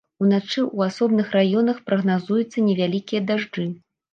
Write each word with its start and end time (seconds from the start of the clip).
Уначы 0.23 0.61
ў 0.61 0.79
асобных 0.91 1.27
раёнах 1.37 1.83
прагназуюцца 1.91 2.67
невялікія 2.71 3.21
дажджы. 3.29 3.71